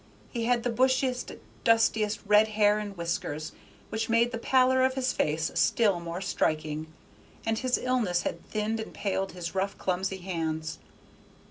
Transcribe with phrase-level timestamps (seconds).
[0.31, 1.31] He had the bushiest,
[1.63, 3.51] dustiest red hair and whiskers,
[3.89, 6.91] which made the pallor of his face still more striking,
[7.45, 10.79] and his illness had thinned and paled his rough, clumsy hands.